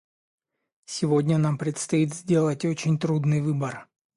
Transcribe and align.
Сегодня 0.87 1.37
нам 1.37 1.59
предстоит 1.59 2.11
сделать 2.15 2.65
очень 2.65 2.97
трудный 2.97 3.39
выбор. 3.39 3.87